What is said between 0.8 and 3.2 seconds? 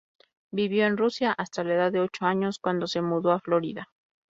en Rusia hasta la edad de ocho años, cuando se